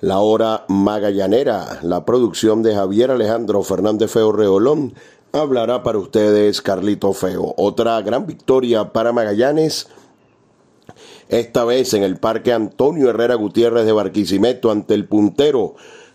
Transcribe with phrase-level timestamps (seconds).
[0.00, 4.94] la Hora Magallanera, la producción de Javier Alejandro Fernández Feo Reolón.
[5.32, 7.54] Hablará para ustedes Carlito Feo.
[7.56, 9.88] Otra gran victoria para Magallanes.
[11.28, 15.74] Esta vez en el Parque Antonio Herrera Gutiérrez de Barquisimeto ante el puntero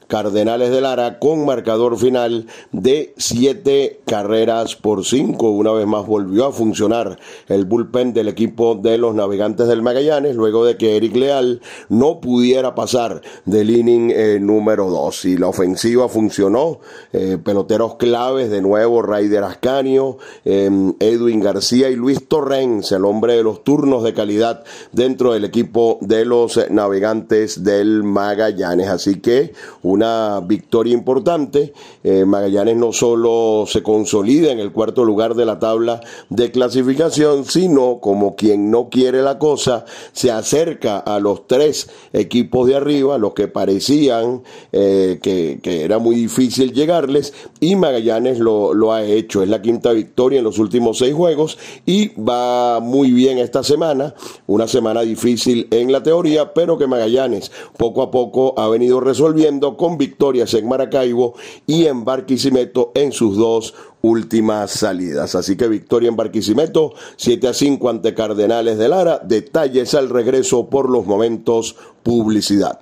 [0.09, 5.51] Cardenales de Lara con marcador final de siete carreras por cinco.
[5.51, 10.35] Una vez más volvió a funcionar el bullpen del equipo de los navegantes del Magallanes
[10.35, 15.25] luego de que Eric Leal no pudiera pasar del inning eh, número dos.
[15.25, 16.79] Y la ofensiva funcionó.
[17.13, 23.35] Eh, peloteros claves de nuevo, Raider Ascanio, em, Edwin García y Luis Torrens, el hombre
[23.35, 28.87] de los turnos de calidad dentro del equipo de los navegantes del Magallanes.
[28.87, 29.98] Así que una
[30.45, 31.73] victoria importante.
[32.03, 37.45] Eh, Magallanes no solo se consolida en el cuarto lugar de la tabla de clasificación,
[37.45, 43.17] sino como quien no quiere la cosa, se acerca a los tres equipos de arriba,
[43.17, 49.43] los que parecían eh, que, era muy difícil llegarles, y Magallanes lo, lo ha hecho.
[49.43, 54.13] Es la quinta victoria en los últimos seis juegos y va muy bien esta semana,
[54.47, 59.77] una semana difícil en la teoría, pero que Magallanes poco a poco ha venido resolviendo
[59.97, 61.35] victorias en Maracaibo
[61.65, 65.35] y en Barquisimeto en sus dos últimas salidas.
[65.35, 69.19] Así que victoria en Barquisimeto, 7 a 5 ante Cardenales de Lara.
[69.19, 72.79] Detalles al regreso por los momentos publicidad.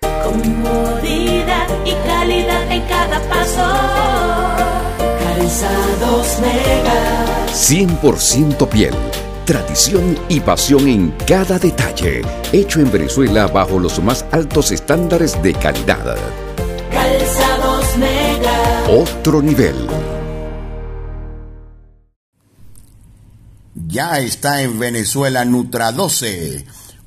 [0.00, 3.62] Comodidad y calidad en cada paso.
[5.18, 7.46] Calzados Mega.
[7.52, 8.94] 100% piel
[9.46, 12.20] tradición y pasión en cada detalle,
[12.52, 16.16] hecho en Venezuela bajo los más altos estándares de calidad.
[16.90, 18.84] Calzados Mega.
[18.90, 19.86] Otro nivel.
[23.86, 26.66] Ya está en Venezuela Nutra 12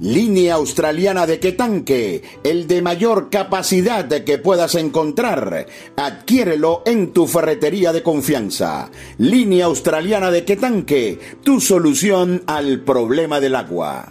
[0.00, 5.66] Línea australiana de Quetanque, el de mayor capacidad que puedas encontrar.
[5.94, 8.90] Adquiérelo en tu ferretería de confianza.
[9.18, 14.08] Línea australiana de Quetanque, tu solución al problema del agua.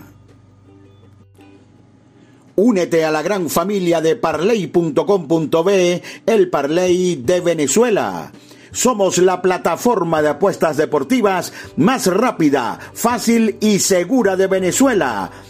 [2.56, 8.32] Únete a la gran familia de parley.com.be, el Parley de Venezuela.
[8.72, 15.32] Somos la plataforma de apuestas deportivas más rápida, fácil y segura de Venezuela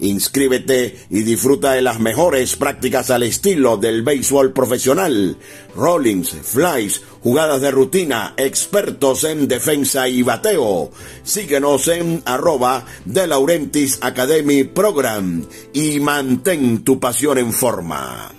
[0.00, 5.36] Inscríbete y disfruta de las mejores prácticas al estilo del béisbol profesional.
[5.76, 10.90] Rollings, flies, jugadas de rutina, expertos en defensa y bateo.
[11.22, 18.32] Síguenos en arroba de Laurentis Academy Program y mantén tu pasión en forma.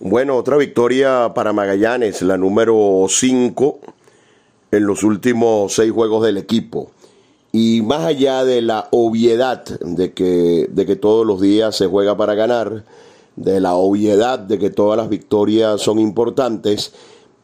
[0.00, 3.80] Bueno, otra victoria para Magallanes, la número 5
[4.70, 6.90] en los últimos seis juegos del equipo.
[7.52, 12.16] Y más allá de la obviedad de que, de que todos los días se juega
[12.16, 12.84] para ganar,
[13.36, 16.92] de la obviedad de que todas las victorias son importantes,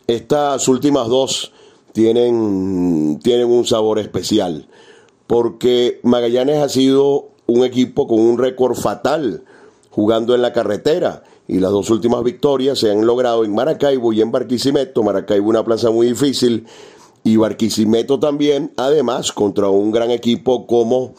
[0.07, 1.53] estas últimas dos
[1.93, 4.67] tienen, tienen un sabor especial.
[5.27, 9.45] Porque Magallanes ha sido un equipo con un récord fatal
[9.91, 14.21] jugando en la carretera y las dos últimas victorias se han logrado en Maracaibo y
[14.21, 15.03] en Barquisimeto.
[15.03, 16.67] Maracaibo una plaza muy difícil
[17.25, 21.15] y Barquisimeto también, además contra un gran equipo como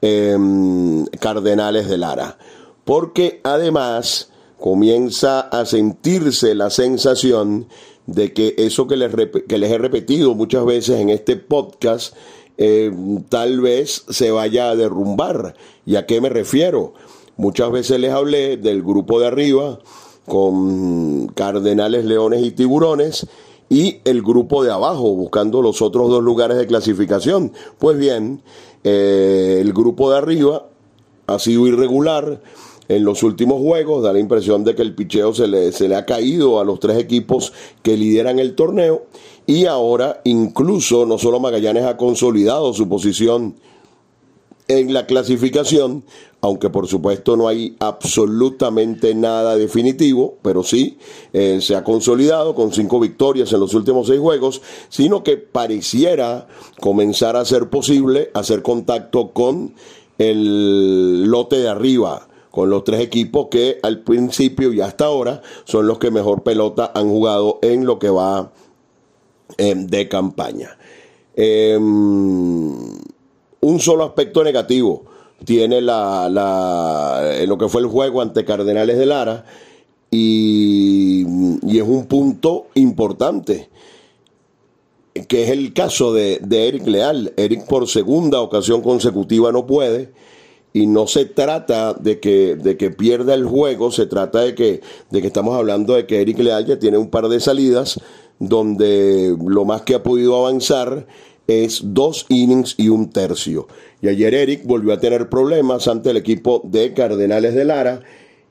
[0.00, 2.38] em, Cardenales de Lara.
[2.84, 7.66] Porque además comienza a sentirse la sensación
[8.06, 9.12] de que eso que les,
[9.48, 12.14] que les he repetido muchas veces en este podcast,
[12.56, 15.56] em, tal vez se vaya a derrumbar.
[15.84, 16.94] ¿Y a qué me refiero?
[17.36, 19.80] Muchas veces les hablé del grupo de arriba,
[20.26, 23.26] con Cardenales, Leones y Tiburones
[23.68, 27.52] y el grupo de abajo buscando los otros dos lugares de clasificación.
[27.78, 28.42] Pues bien,
[28.84, 30.66] eh, el grupo de arriba
[31.26, 32.40] ha sido irregular
[32.88, 35.96] en los últimos juegos, da la impresión de que el picheo se le, se le
[35.96, 39.04] ha caído a los tres equipos que lideran el torneo
[39.46, 43.56] y ahora incluso no solo Magallanes ha consolidado su posición
[44.68, 46.04] en la clasificación,
[46.42, 50.98] aunque por supuesto no hay absolutamente nada definitivo, pero sí
[51.32, 56.46] eh, se ha consolidado con cinco victorias en los últimos seis juegos, sino que pareciera
[56.80, 59.74] comenzar a ser posible hacer contacto con
[60.18, 65.86] el lote de arriba, con los tres equipos que al principio y hasta ahora son
[65.86, 68.52] los que mejor pelota han jugado en lo que va
[69.56, 70.76] eh, de campaña.
[71.34, 72.74] Em,
[73.60, 75.04] un solo aspecto negativo
[75.44, 79.44] tiene la, la, lo que fue el juego ante Cardenales de Lara
[80.10, 81.24] y,
[81.66, 83.68] y es un punto importante
[85.26, 87.32] que es el caso de, de, Eric Leal.
[87.36, 90.12] Eric por segunda ocasión consecutiva no puede
[90.72, 94.80] y no se trata de que, de que pierda el juego, se trata de que,
[95.10, 98.00] de que estamos hablando de que Eric Leal ya tiene un par de salidas
[98.38, 101.06] donde lo más que ha podido avanzar
[101.48, 103.66] es dos innings y un tercio.
[104.00, 108.02] Y ayer Eric volvió a tener problemas ante el equipo de Cardenales de Lara.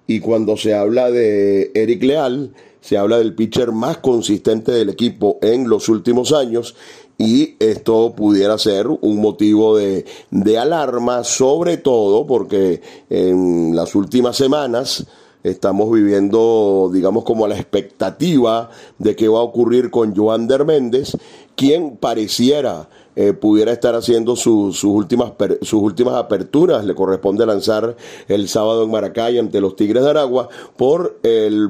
[0.08, 5.38] Y cuando se habla de Eric Leal, se habla del pitcher más consistente del equipo
[5.42, 6.76] en los últimos años.
[7.20, 14.38] Y esto pudiera ser un motivo de, de alarma, sobre todo porque en las últimas
[14.38, 15.06] semanas
[15.48, 21.18] estamos viviendo, digamos, como la expectativa de qué va a ocurrir con Joander Méndez,
[21.56, 22.88] quien pareciera
[23.20, 25.32] eh, pudiera estar haciendo sus, últimas,
[25.64, 26.86] sus últimas aperturas.
[26.86, 31.70] Le corresponde lanzar el sábado en Maracay ante los Tigres de Aragua por el,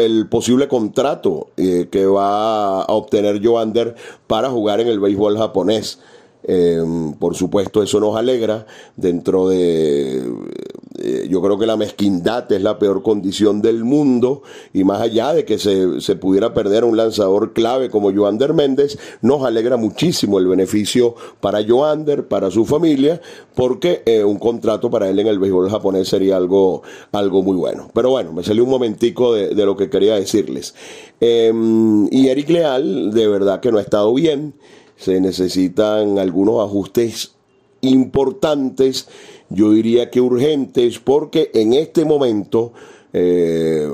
[0.00, 3.96] el posible contrato eh, que va a obtener Joander
[4.26, 5.98] para jugar en el béisbol japonés.
[6.42, 8.64] Em, por supuesto, eso nos alegra
[8.96, 10.32] dentro de...
[10.98, 15.32] Eh, yo creo que la mezquindad es la peor condición del mundo y más allá
[15.32, 20.38] de que se, se pudiera perder un lanzador clave como Joander Méndez, nos alegra muchísimo
[20.38, 23.20] el beneficio para Joander, para su familia,
[23.54, 27.90] porque eh, un contrato para él en el béisbol japonés sería algo, algo muy bueno.
[27.94, 30.74] Pero bueno, me salió un momentico de, de lo que quería decirles.
[31.20, 34.54] Em, y Eric Leal, de verdad que no ha estado bien
[34.98, 37.32] se necesitan algunos ajustes
[37.80, 39.08] importantes,
[39.50, 42.72] yo diría que urgentes, porque en este momento
[43.12, 43.90] eh,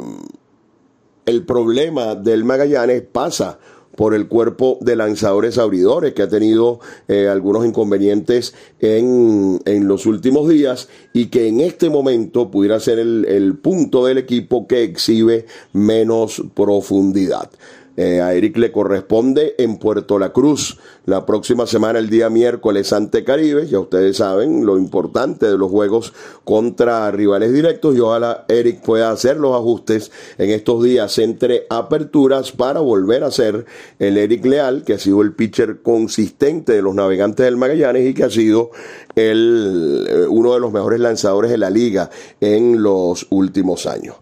[1.26, 3.58] el problema del Magallanes pasa
[3.96, 10.06] por el cuerpo de lanzadores abridores que ha tenido eh, algunos inconvenientes en, en, los
[10.06, 14.82] últimos días y que en este momento pudiera ser el, el punto del equipo que
[14.82, 17.50] exhibe menos profundidad.
[17.96, 22.92] Eh, a Eric le corresponde en Puerto La Cruz la próxima semana, el día miércoles,
[22.92, 23.66] ante Caribe.
[23.68, 29.10] Ya ustedes saben lo importante de los juegos contra rivales directos y ojalá Eric pueda
[29.10, 33.64] hacer los ajustes en estos días entre aperturas para volver a ser
[34.00, 38.14] el Eric Leal, que ha sido el pitcher consistente de los navegantes del Magallanes y
[38.14, 38.70] que ha sido
[39.14, 42.10] el, eh, uno de los mejores lanzadores de la liga
[42.40, 44.16] en los últimos años.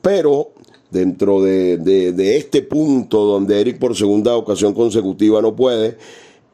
[0.00, 0.52] Pero
[0.90, 5.98] dentro de, de, este punto donde Eric por segunda ocasión consecutiva no puede,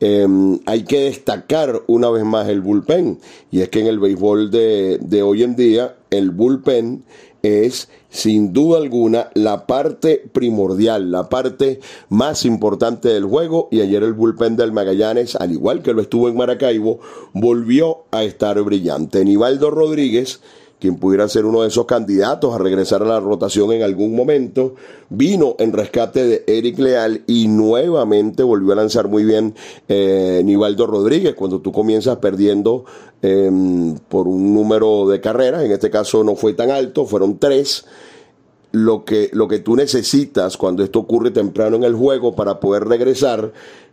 [0.01, 3.19] em, hay que destacar una vez más el bullpen.
[3.51, 7.05] Y es que en el béisbol de, de hoy en día, el bullpen
[7.43, 14.03] es sin duda alguna la parte primordial, la parte más importante del juego y ayer
[14.03, 17.01] el bullpen del Magallanes, al igual que lo estuvo en Maracaibo,
[17.33, 19.25] volvió a estar brillante.
[19.25, 20.41] Nivaldo Rodríguez
[20.83, 24.75] quien pudiera ser uno de esos candidatos a regresar a la rotación en algún momento,
[25.11, 29.55] vino en rescate de Eric Leal y nuevamente volvió a lanzar muy bien
[29.87, 32.85] eh, Nivaldo Rodríguez cuando tú comienzas perdiendo
[33.23, 37.85] em, por un número de carreras, en este caso no fue tan alto, fueron tres.
[38.73, 42.89] Lo que, lo que tú necesitas cuando esto ocurre temprano en el juego para poder
[42.89, 43.53] regresar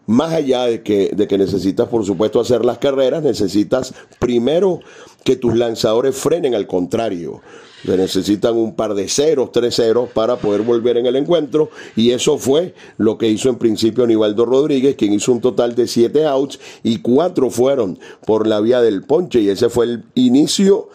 [0.09, 4.79] más allá de que, de que necesitas, por supuesto, hacer las carreras, necesitas primero
[5.23, 7.41] que tus lanzadores frenen al contrario.
[7.85, 11.69] Se necesitan un par de ceros, tres ceros para poder volver en el encuentro.
[11.95, 15.87] Y eso fue lo que hizo en principio Nivaldo Rodríguez, quien hizo un total de
[15.87, 19.41] siete outs y cuatro fueron por la vía del ponche.
[19.41, 20.89] Y ese fue el inicio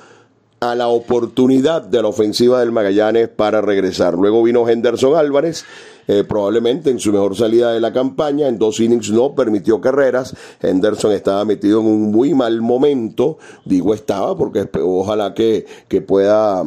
[0.70, 4.14] a la oportunidad de la ofensiva del Magallanes para regresar.
[4.14, 5.64] Luego vino Henderson Álvarez
[6.06, 10.36] eh, probablemente en su mejor salida de la campaña, en dos innings no permitió carreras,
[10.60, 16.62] Henderson estaba metido en un muy mal momento, digo estaba porque ojalá que, que pueda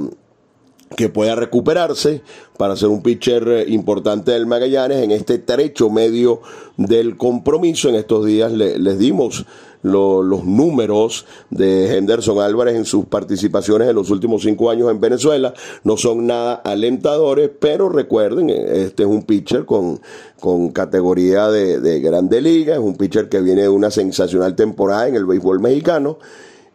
[0.95, 2.21] que pueda recuperarse
[2.57, 6.41] para ser un pitcher importante del Magallanes en este trecho medio
[6.77, 7.89] del compromiso.
[7.89, 9.45] En estos días les dimos
[9.91, 15.53] los números de Henderson Álvarez en sus participaciones en los últimos cinco años en Venezuela.
[15.83, 19.99] No son nada alentadores, pero recuerden, este es un pitcher con,
[20.39, 25.07] con categoría de, de grande liga, es un pitcher que viene de una sensacional temporada
[25.07, 26.19] en el béisbol mexicano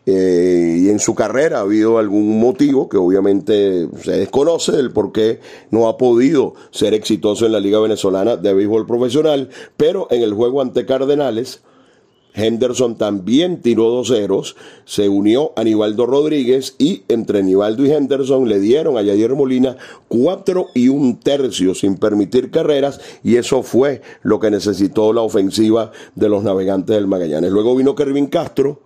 [0.05, 5.13] eh, y en su carrera ha habido algún motivo que obviamente se desconoce del por
[5.13, 5.39] qué
[5.71, 10.35] no ha podido ser exitoso en la Liga Venezolana de Béisbol Profesional, pero en el
[10.35, 11.63] juego ante Cardenales,
[12.35, 18.49] Henderson también tiró dos ceros, se unió a Nivaldo Rodríguez y entre Nivaldo y Henderson
[18.49, 19.77] le dieron a Yadier Molina
[20.09, 25.93] cuatro y un tercio sin permitir carreras y eso fue lo que necesitó la ofensiva
[26.15, 27.51] de los navegantes del Magallanes.
[27.51, 28.81] Luego vino Kervin Castro,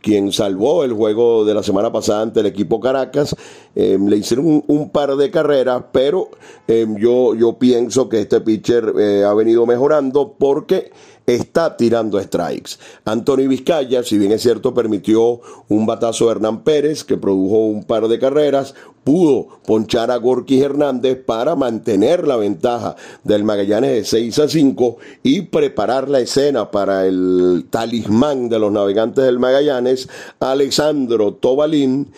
[0.00, 3.36] quien salvó el juego de la semana pasada ante el equipo Caracas.
[3.74, 6.30] Em, le hicieron un, par de carreras, pero
[6.66, 10.90] em, yo, yo pienso que este pitcher eh, ha venido mejorando porque
[11.34, 12.72] está tirando strikes.
[13.04, 17.84] Anthony Vizcaya, si bien es cierto, permitió un batazo de Hernán Pérez, que produjo un
[17.84, 24.04] par de carreras, pudo ponchar a Gorky Hernández para mantener la ventaja del Magallanes de
[24.04, 30.08] 6 a 5 y preparar la escena para el talismán de los navegantes del Magallanes,
[30.38, 32.08] Alexandro Tobalín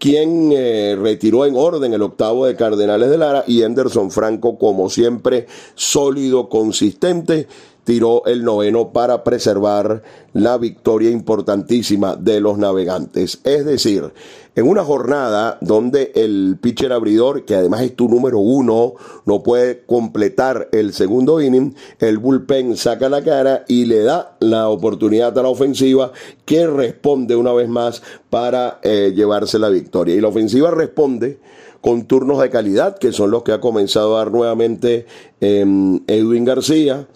[0.00, 4.88] quien eh, retiró en orden el octavo de Cardenales de Lara y Anderson Franco, como
[4.88, 7.46] siempre, sólido, consistente,
[7.84, 13.40] tiró el noveno para preservar la victoria importantísima de los navegantes.
[13.44, 14.12] Es decir,
[14.54, 18.94] en una jornada donde el pitcher abridor, que además es tu número uno,
[19.24, 24.68] no puede completar el segundo inning, el bullpen saca la cara y le da la
[24.68, 26.12] oportunidad a la ofensiva
[26.44, 30.14] que responde una vez más para eh, llevarse la victoria.
[30.14, 31.38] Y la ofensiva responde
[31.80, 35.06] con turnos de calidad, que son los que ha comenzado a dar nuevamente
[35.40, 37.06] em, Edwin García.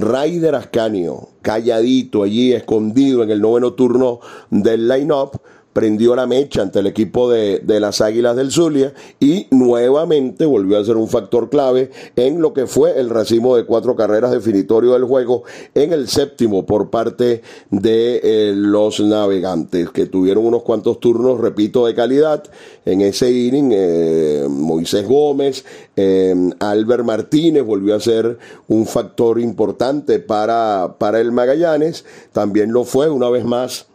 [0.00, 5.40] Raider Ascanio, calladito allí, escondido en el noveno turno del line-up,
[5.78, 10.84] prendió la mecha ante el equipo de, las Águilas del Zulia y nuevamente volvió a
[10.84, 15.04] ser un factor clave en lo que fue el racimo de cuatro carreras definitorio del
[15.04, 15.44] juego
[15.76, 21.86] en el séptimo por parte de eh, los navegantes que tuvieron unos cuantos turnos, repito,
[21.86, 22.42] de calidad
[22.84, 23.70] en ese inning.
[23.72, 25.64] Eh, Moisés Gómez,
[25.94, 28.36] eh, Albert Martínez volvió a ser
[28.66, 33.86] un factor importante para, para el Magallanes, también lo fue una vez más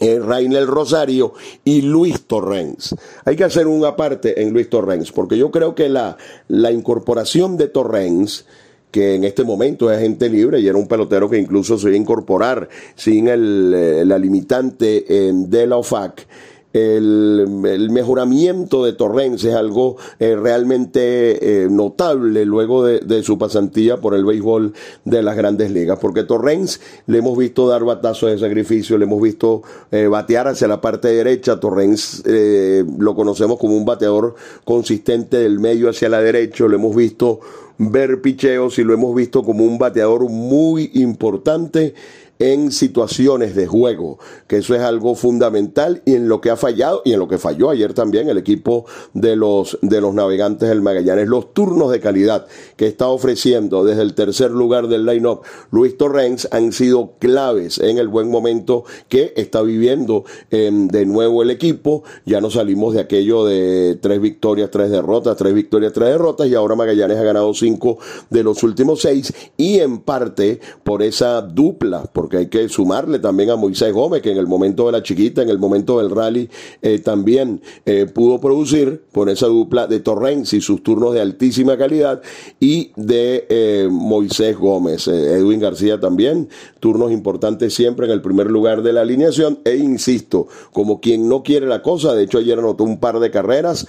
[0.00, 0.18] eh,
[0.66, 1.34] Rosario
[1.64, 2.94] y Luis Torrens.
[3.24, 6.16] Hay que hacer una parte en Luis Torrens, porque yo creo que la,
[6.48, 8.46] la incorporación de Torrens,
[8.90, 11.94] que en este momento es agente libre y era un pelotero que incluso se iba
[11.94, 16.26] a incorporar sin el, eh, la limitante de la OFAC,
[16.72, 24.14] el, mejoramiento de Torrens es algo eh, realmente eh, notable luego de, su pasantía por
[24.14, 28.98] el béisbol de las grandes ligas, porque Torrens le hemos visto dar batazos de sacrificio,
[28.98, 34.34] le hemos visto eh, batear hacia la parte derecha, Torrens lo conocemos como un bateador
[34.64, 37.40] consistente del medio hacia la derecha, lo hemos visto
[37.78, 41.94] ver picheos y lo hemos visto como un bateador muy importante
[42.38, 47.02] en situaciones de juego, que eso es algo fundamental y en lo que ha fallado
[47.04, 50.82] y en lo que falló ayer también el equipo de los de los navegantes del
[50.82, 52.46] Magallanes, los turnos de calidad
[52.76, 57.98] que está ofreciendo desde el tercer lugar del line-up Luis Torrens han sido claves en
[57.98, 63.00] el buen momento que está viviendo em, de nuevo el equipo, ya no salimos de
[63.00, 67.52] aquello de tres victorias, tres derrotas, tres victorias, tres derrotas y ahora Magallanes ha ganado
[67.54, 67.98] cinco
[68.30, 73.20] de los últimos seis y en parte por esa dupla, por porque hay que sumarle
[73.20, 76.10] también a Moisés Gómez, que en el momento de la chiquita, en el momento del
[76.10, 76.50] rally,
[76.82, 81.78] eh, también eh, pudo producir por esa dupla de Torrens y sus turnos de altísima
[81.78, 82.20] calidad,
[82.60, 85.08] y de eh, Moisés Gómez.
[85.08, 90.48] Edwin García también, turnos importantes siempre en el primer lugar de la alineación, e insisto,
[90.74, 93.86] como quien no quiere la cosa, de hecho ayer anotó un par de carreras,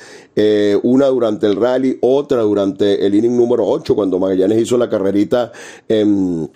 [0.83, 5.51] una durante el rally, otra durante el inning número 8, cuando Magallanes hizo la carrerita
[5.89, 6.49] en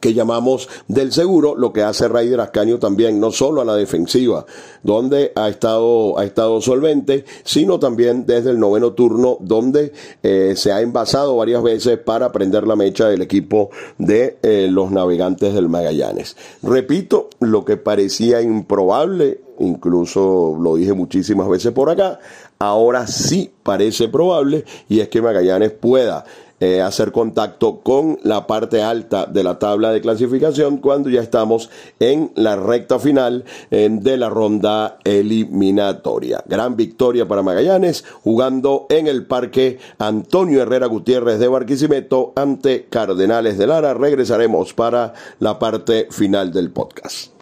[0.00, 4.46] que llamamos del seguro, lo que hace Raider Ascanio también, no solo a la defensiva,
[4.82, 10.72] donde ha estado, ha estado solvente, sino también desde el noveno turno, donde eh, se
[10.72, 15.68] ha envasado varias veces para prender la mecha del equipo de eh, los navegantes del
[15.68, 16.36] Magallanes.
[16.62, 22.18] Repito, lo que parecía improbable, incluso lo dije muchísimas veces por acá,
[22.58, 26.24] ahora sí parece probable, y es que Magallanes pueda
[26.62, 31.70] eh, hacer contacto con la parte alta de la tabla de clasificación cuando ya estamos
[31.98, 36.44] en la recta final de la ronda eliminatoria.
[36.46, 43.58] Gran victoria para Magallanes jugando en el Parque Antonio Herrera Gutiérrez de Barquisimeto ante Cardenales
[43.58, 43.94] de Lara.
[43.94, 47.32] Regresaremos para la parte final del podcast.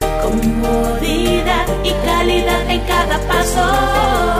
[0.00, 4.39] Comodidad y calidad en cada paso.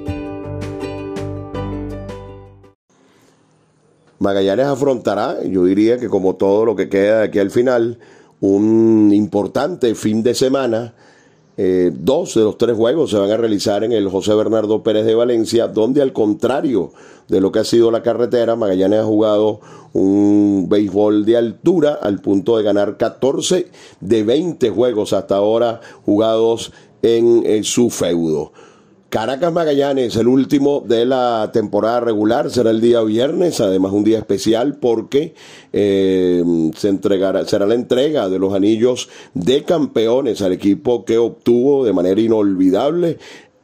[4.21, 7.97] Magallanes afrontará, yo diría que como todo lo que queda de aquí al final,
[8.39, 10.93] un importante fin de semana.
[11.57, 15.07] Eh, dos de los tres juegos se van a realizar en el José Bernardo Pérez
[15.07, 16.91] de Valencia, donde al contrario
[17.29, 19.59] de lo que ha sido la carretera, Magallanes ha jugado
[19.93, 26.71] un béisbol de altura al punto de ganar 14 de 20 juegos hasta ahora jugados
[27.01, 28.51] en su feudo.
[29.11, 34.17] Caracas Magallanes, el último de la temporada regular, será el día viernes, además un día
[34.17, 35.35] especial porque
[35.73, 36.41] eh,
[36.77, 41.91] se entregará, será la entrega de los anillos de campeones al equipo que obtuvo de
[41.91, 43.17] manera inolvidable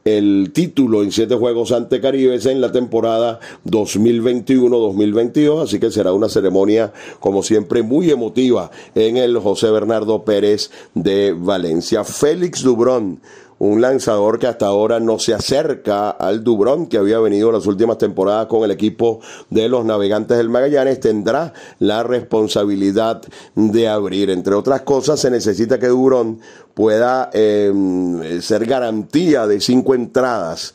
[0.04, 6.28] el título en siete juegos ante Caribes en la temporada 2021-2022, así que será una
[6.28, 12.04] ceremonia, como siempre, muy emotiva en el José Bernardo Pérez de Valencia.
[12.04, 13.20] Félix Dubrón
[13.58, 17.98] un lanzador que hasta ahora no se acerca al Dubrón, que había venido las últimas
[17.98, 23.22] temporadas con el equipo de los navegantes del Magallanes, tendrá la responsabilidad
[23.54, 24.30] de abrir.
[24.30, 26.40] Entre otras cosas, se necesita que Dubrón
[26.74, 30.74] pueda em, ser garantía de cinco entradas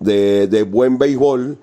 [0.00, 1.58] de, de buen béisbol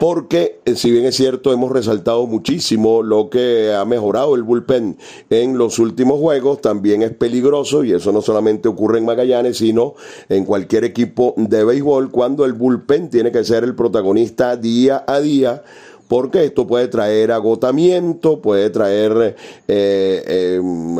[0.00, 4.96] porque eh, si bien es cierto hemos resaltado muchísimo lo que ha mejorado el bullpen
[5.28, 9.94] en los últimos juegos, también es peligroso y eso no solamente ocurre en Magallanes, sino
[10.30, 15.20] en cualquier equipo de béisbol cuando el bullpen tiene que ser el protagonista día a
[15.20, 15.62] día
[16.08, 19.36] porque esto puede traer agotamiento, puede traer
[19.68, 20.96] eh, em,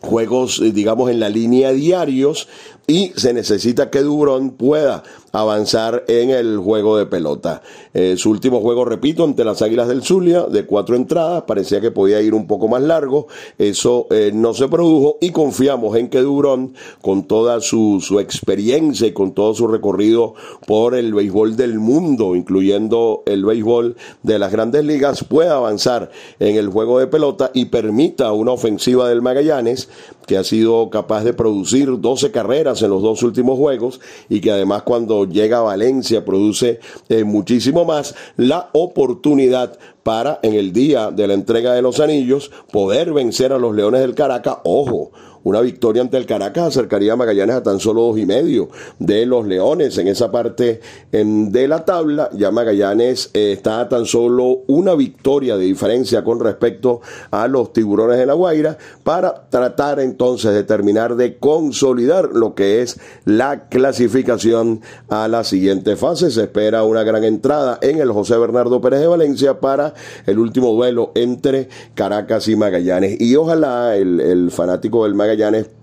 [0.00, 2.48] juegos, digamos, en la línea diarios
[2.86, 7.62] y se necesita que Dubrón pueda avanzar en el juego de pelota.
[7.92, 11.90] Eh, su último juego, repito, ante las Águilas del Zulia, de cuatro entradas, parecía que
[11.90, 13.26] podía ir un poco más largo,
[13.58, 19.08] eso eh, no se produjo y confiamos en que Durón, con toda su, su experiencia
[19.08, 20.34] y con todo su recorrido
[20.66, 26.56] por el béisbol del mundo, incluyendo el béisbol de las grandes ligas, pueda avanzar en
[26.56, 29.88] el juego de pelota y permita una ofensiva del Magallanes
[30.26, 34.50] que ha sido capaz de producir 12 carreras en los dos últimos juegos y que
[34.50, 41.10] además cuando llega a Valencia produce eh, muchísimo más la oportunidad para en el día
[41.10, 44.58] de la entrega de los anillos poder vencer a los Leones del Caracas.
[44.64, 45.10] Ojo,
[45.46, 49.26] una victoria ante el Caracas acercaría a Magallanes a tan solo dos y medio de
[49.26, 50.80] los Leones en esa parte
[51.12, 52.30] de la tabla.
[52.32, 57.72] Ya Magallanes eh, está a tan solo una victoria de diferencia con respecto a los
[57.72, 63.68] Tiburones de la Guaira para tratar entonces de terminar de consolidar lo que es la
[63.68, 66.32] clasificación a la siguiente fase.
[66.32, 69.94] Se espera una gran entrada en el José Bernardo Pérez de Valencia para
[70.26, 73.20] el último duelo entre Caracas y Magallanes.
[73.20, 75.35] Y ojalá el, el fanático del Magallanes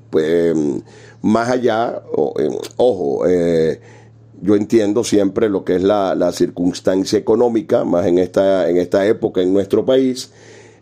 [0.09, 0.55] pues,
[1.23, 2.03] más allá,
[2.37, 3.79] eh, ojo, eh,
[4.41, 9.41] yo entiendo siempre lo que es la, circunstancia económica, más en esta, en esta época
[9.41, 10.31] en nuestro país,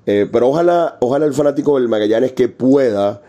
[0.06, 3.22] eh, pero ojalá, ojalá el fanático del Magallanes que pueda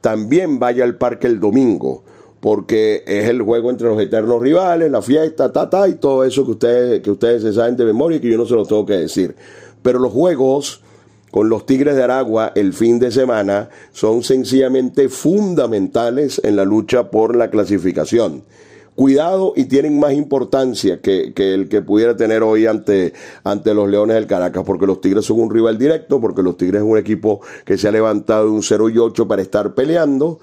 [0.00, 2.04] también vaya al parque el domingo,
[2.40, 6.44] porque es el juego entre los eternos rivales, la fiesta, ta, ta, y todo eso
[6.44, 8.86] que ustedes, que ustedes se saben de memoria y que yo no se los tengo
[8.86, 9.34] que decir.
[9.82, 10.82] Pero los juegos
[11.30, 17.10] con los Tigres de Aragua el fin de semana son sencillamente fundamentales en la lucha
[17.10, 18.42] por la clasificación.
[18.96, 23.14] Cuidado y tienen más importancia que, el que pudiera tener hoy ante,
[23.44, 26.82] ante los Leones del Caracas, porque los Tigres son un rival directo, porque los Tigres
[26.82, 30.38] es un equipo que se ha levantado de un 0 y 8 para estar peleando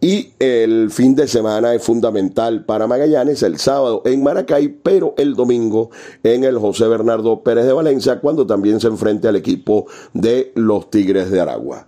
[0.00, 5.34] Y el fin de semana es fundamental para Magallanes, el sábado en Maracay, pero el
[5.34, 5.90] domingo
[6.22, 10.90] en el José Bernardo Pérez de Valencia, cuando también se enfrente al equipo de los
[10.90, 11.86] Tigres de Aragua.